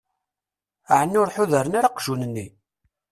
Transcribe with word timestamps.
Ɛni 0.99 1.17
ur 1.21 1.31
ḥudren 1.35 1.77
ara 1.79 1.89
aqjun-nni? 1.91 2.47